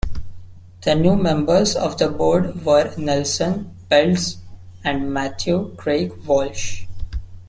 The 0.81 0.95
new 0.95 1.15
members 1.15 1.75
of 1.75 1.99
the 1.99 2.09
board 2.09 2.65
were 2.65 2.91
Nelson 2.97 3.75
Peltz 3.87 4.37
and 4.83 5.13
Matthew 5.13 5.75
Craig 5.77 6.11
Walsh. 6.25 6.87